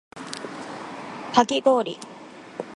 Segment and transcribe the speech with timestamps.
[1.31, 1.99] かき氷